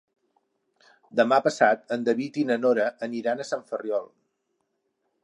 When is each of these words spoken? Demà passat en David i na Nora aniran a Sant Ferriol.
Demà 1.19 1.37
passat 1.49 1.93
en 1.97 2.07
David 2.09 2.41
i 2.45 2.45
na 2.53 2.59
Nora 2.63 2.89
aniran 3.09 3.45
a 3.45 3.47
Sant 3.51 3.65
Ferriol. 3.69 4.11